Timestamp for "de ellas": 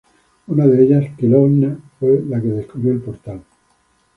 0.71-1.15